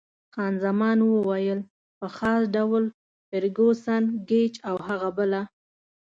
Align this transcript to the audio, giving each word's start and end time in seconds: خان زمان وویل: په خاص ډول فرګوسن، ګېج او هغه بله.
خان 0.33 0.53
زمان 0.65 0.97
وویل: 1.03 1.59
په 1.99 2.07
خاص 2.17 2.43
ډول 2.55 2.83
فرګوسن، 3.27 4.03
ګېج 4.29 4.53
او 4.69 4.75
هغه 4.87 5.09
بله. 5.17 5.41